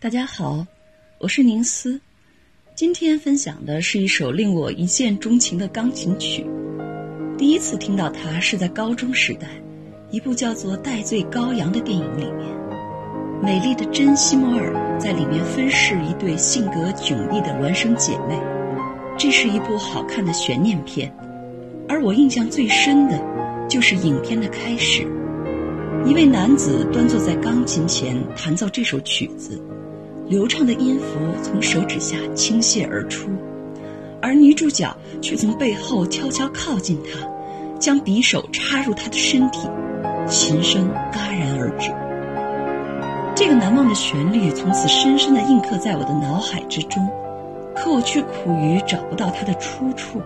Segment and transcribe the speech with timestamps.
[0.00, 0.64] 大家好，
[1.18, 2.00] 我是宁思。
[2.76, 6.46] 今天分享的是一首令我一见钟情的钢琴曲。
[7.36, 9.48] 第一次听到它是在高中时代，
[10.12, 12.46] 一部叫做《戴罪羔羊》的电影里面。
[13.42, 18.40] 美丽的珍·西摩尔在里面分饰一对性格迥异的孪生姐妹。
[19.18, 21.12] 这是一部好看的悬念片，
[21.88, 23.20] 而我印象最深的，
[23.68, 25.04] 就是影片的开始。
[26.06, 29.60] 一位男子端坐在钢琴前弹奏这首曲子。
[30.28, 31.06] 流畅的音符
[31.42, 33.30] 从手指下倾泻而出，
[34.20, 37.26] 而女主角却从背后悄悄靠近他，
[37.78, 39.66] 将匕首插入他的身体，
[40.28, 41.90] 琴声戛然而止。
[43.34, 47.08] 这个难忘的旋律从此深深地印刻在我的脑海之中，
[47.74, 50.20] 可我却苦于找不到它的出处。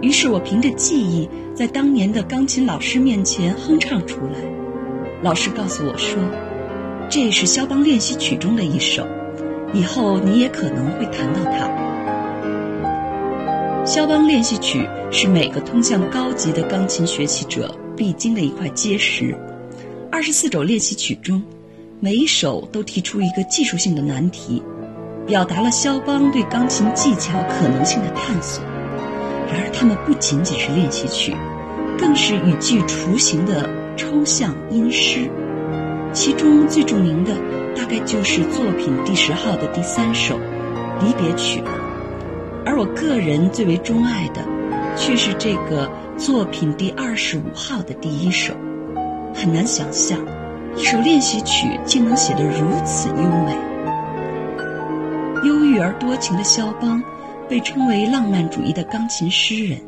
[0.00, 4.38] 于是我凭着记忆，在当年的钢琴老师面前哼唱出来。
[5.22, 6.22] 老师告诉我说。
[7.08, 9.06] 这是肖邦练习曲中的一首，
[9.72, 11.70] 以后你也可能会弹到它。
[13.84, 19.34] 肖邦练习曲是每个通向高级的钢琴学习者必经的一块基石。
[20.10, 21.40] 二十四首练习曲中，
[22.00, 24.60] 每一首都提出一个技术性的难题，
[25.26, 28.64] 表达了肖邦对钢琴技巧可能性的探索。
[29.48, 31.32] 然而，它们不仅仅是练习曲，
[31.96, 35.30] 更是语句雏形的抽象音诗。
[36.16, 37.36] 其中最著名的，
[37.76, 40.34] 大概就是作品第十号的第三首
[41.04, 41.70] 《离别曲》了。
[42.64, 44.40] 而我个人最为钟爱的，
[44.96, 48.54] 却是这个作品第二十五号的第一首。
[49.34, 50.18] 很难想象，
[50.74, 53.54] 一首练习曲竟能写得如此优美。
[55.44, 57.00] 忧郁而多情的肖邦，
[57.46, 59.78] 被称为浪漫主义的钢琴诗人。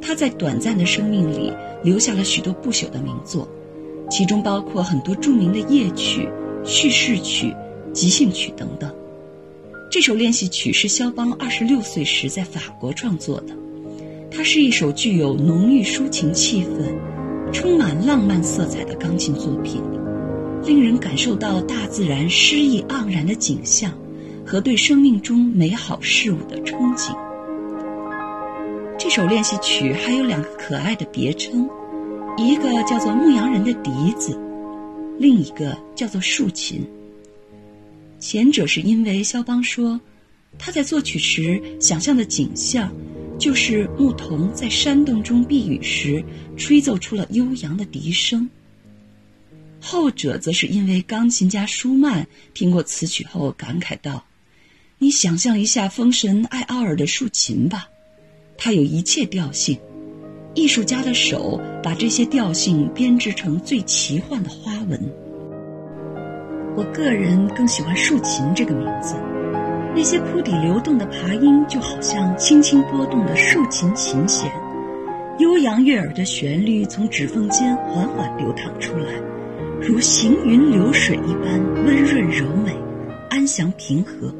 [0.00, 1.52] 他在短暂的生命里
[1.84, 3.46] 留下了许多不朽的名作。
[4.12, 6.28] 其中包括很多著名的夜曲、
[6.64, 7.56] 叙事曲、
[7.94, 8.94] 即兴曲等等。
[9.90, 13.54] 这首练习曲是肖邦二十六岁时在法国创作的，
[14.30, 16.94] 它是一首具有浓郁抒情气氛、
[17.54, 19.82] 充满浪漫色彩的钢琴作品，
[20.62, 23.90] 令人感受到大自然诗意盎然的景象
[24.44, 27.16] 和对生命中美好事物的憧憬。
[28.98, 31.66] 这首练习曲还有两个可爱的别称。
[32.38, 34.38] 一个叫做牧羊人的笛子，
[35.18, 36.84] 另一个叫做竖琴。
[38.18, 40.00] 前者是因为肖邦说，
[40.58, 42.90] 他在作曲时想象的景象，
[43.38, 46.24] 就是牧童在山洞中避雨时，
[46.56, 48.48] 吹奏出了悠扬的笛声。
[49.78, 54.24] 后者则是因为钢琴家舒曼听过此曲后感慨道
[54.98, 57.88] ：“你想象一下风神艾奥尔的竖琴吧，
[58.56, 59.78] 它有一切调性。”
[60.54, 65.00] 艺术家的手把这些调性编织成最奇幻的花纹。
[66.76, 69.14] 我个人更喜欢竖琴这个名字，
[69.94, 74.50] 那些铺底流动的爬音就好像轻轻拨动的竖琴琴弦，
[75.38, 79.06] 悠扬悦耳的旋律从指缝间缓缓流淌出来，
[79.80, 82.74] 如行云流水一般温润柔美、
[83.30, 84.32] 安详平和，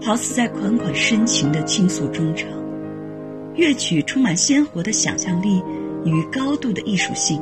[0.00, 2.48] 好似在款款深情的倾诉衷肠。
[3.60, 5.62] 乐曲充满鲜活的想象力
[6.02, 7.38] 与高度的艺术性，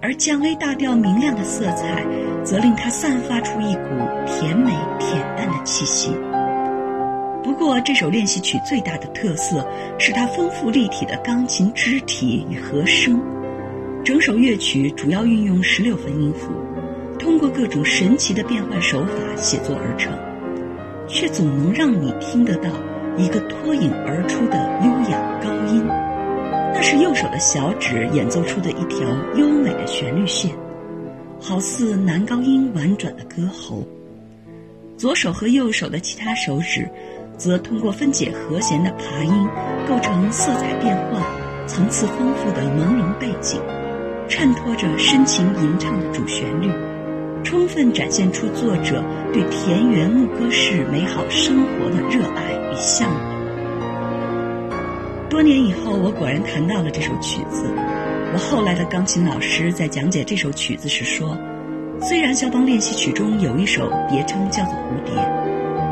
[0.00, 2.04] 而降 A 大调明亮的色彩，
[2.42, 3.90] 则令它散发出一股
[4.26, 6.10] 甜美恬淡的气息。
[7.44, 9.64] 不过，这首练习曲最大的特色
[10.00, 13.16] 是它丰富立体的钢琴肢体与和声。
[14.02, 16.50] 整首乐曲主要运用十六分音符，
[17.20, 20.12] 通过各种神奇的变换手法写作而成，
[21.06, 22.68] 却总能让你听得到。
[23.16, 25.82] 一个脱颖而出的优雅高音，
[26.74, 30.54] 那是右手的小指演奏出的一条优美的旋律线，
[31.40, 33.82] 好似男高音婉转的歌喉。
[34.98, 36.86] 左手和右手的其他手指，
[37.38, 39.48] 则通过分解和弦的爬音，
[39.88, 41.22] 构成色彩变幻、
[41.66, 43.60] 层次丰富的朦胧背景，
[44.28, 46.70] 衬托着深情吟唱的主旋律。
[47.46, 49.00] 充分展现出作者
[49.32, 53.20] 对田园牧歌式美好生活的热爱与向往。
[55.30, 57.62] 多年以后，我果然弹到了这首曲子。
[58.34, 61.38] 我后来的钢琴老师在讲解这首曲子时说，
[62.02, 65.14] 虽然肖邦练习曲中有一首别称叫做《蝴蝶》，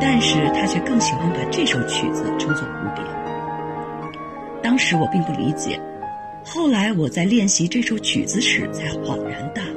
[0.01, 3.05] 但是他却更喜欢把这首曲子称作《蝴蝶》。
[4.61, 5.79] 当时我并不理解，
[6.45, 9.74] 后来我在练习这首曲子时才恍然大悟。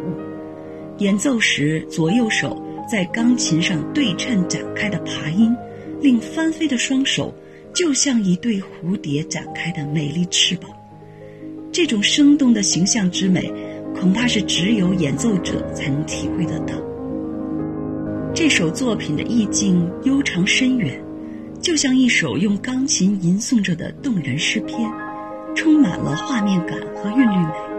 [0.99, 2.59] 演奏时，左右手
[2.89, 5.55] 在钢琴上对称展开的爬音，
[6.01, 7.31] 令翻飞的双手
[7.73, 10.71] 就像一对蝴蝶展开的美丽翅膀。
[11.71, 13.53] 这种生动的形象之美，
[13.94, 16.73] 恐怕是只有演奏者才能体会得到。
[18.33, 21.00] 这首作品的意境悠长深远，
[21.61, 24.89] 就像一首用钢琴吟诵着的动人诗篇，
[25.55, 27.76] 充满了画面感和韵律美。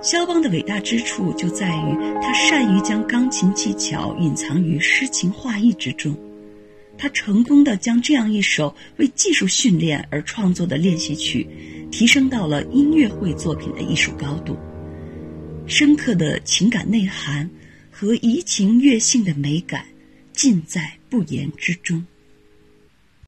[0.00, 6.16] 肖邦的伟大之处就在于他善于将钢琴技巧隐藏于诗情画意之中，
[6.96, 11.46] 他成功的将这样一首为技术训练而创作的练习曲，
[11.90, 14.56] 提升到了音乐会作品的艺术高度，
[15.66, 17.48] 深刻的情感内涵。
[17.90, 19.84] 和怡情悦性的美感，
[20.32, 22.06] 尽在不言之中。